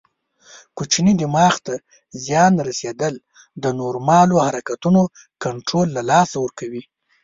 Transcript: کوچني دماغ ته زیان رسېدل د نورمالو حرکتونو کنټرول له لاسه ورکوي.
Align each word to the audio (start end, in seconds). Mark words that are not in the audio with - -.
کوچني 0.77 1.13
دماغ 1.21 1.53
ته 1.65 1.73
زیان 2.25 2.53
رسېدل 2.67 3.13
د 3.63 3.65
نورمالو 3.79 4.35
حرکتونو 4.47 5.01
کنټرول 5.43 5.87
له 5.95 6.01
لاسه 6.11 6.35
ورکوي. 6.39 6.83